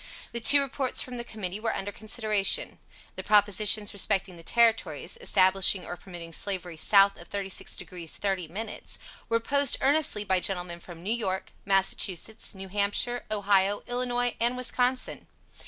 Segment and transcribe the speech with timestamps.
[0.31, 2.79] The two reports from the Committee were under consideration.
[3.17, 8.97] The propositions respecting the Territories, establishing or permitting Slavery south of 36 degrees 30 minutes,
[9.29, 15.27] were opposed earnestly by gentlemen from New York, Massachusetts, New Hampshire, Ohio, Illinois and Wisconsin.